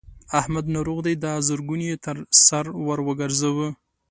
[0.39, 2.15] احمد ناروغ دی؛ دا زرګون يې تر
[2.45, 3.67] سر ور ګورځوه.